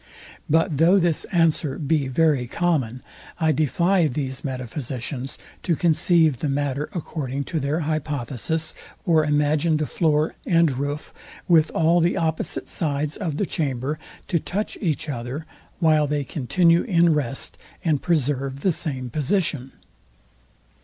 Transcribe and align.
But 0.49 0.77
though 0.77 0.97
this 0.97 1.25
answer 1.25 1.77
be 1.77 2.07
very 2.07 2.47
common, 2.47 3.03
I 3.39 3.51
defy 3.51 4.07
these 4.07 4.43
metaphysicians 4.43 5.37
to 5.61 5.75
conceive 5.75 6.39
the 6.39 6.49
matter 6.49 6.89
according 6.95 7.43
to 7.43 7.59
their 7.59 7.81
hypothesis, 7.81 8.73
or 9.05 9.23
imagine 9.23 9.77
the 9.77 9.85
floor 9.85 10.33
and 10.43 10.71
roof, 10.75 11.13
with 11.47 11.69
all 11.75 11.99
the 12.01 12.17
opposite 12.17 12.67
sides 12.67 13.15
of 13.15 13.37
the 13.37 13.45
chamber, 13.45 13.99
to 14.29 14.39
touch 14.39 14.75
each 14.81 15.07
other, 15.07 15.45
while 15.77 16.07
they 16.07 16.23
continue 16.23 16.81
in 16.81 17.13
rest, 17.13 17.59
and 17.85 18.01
preserve 18.01 18.61
the 18.61 18.71
same 18.71 19.11
position. 19.11 19.71